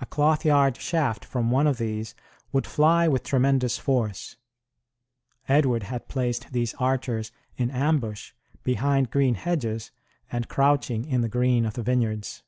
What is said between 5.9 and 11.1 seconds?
placed these archers in ambush, behind green hedges, and crouching